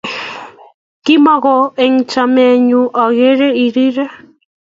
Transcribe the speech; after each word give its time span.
Kimoko 1.03 1.55
eng 1.83 1.97
chamet 2.11 2.55
nyun 2.67 2.87
aker 3.03 3.39
irire 3.65 4.05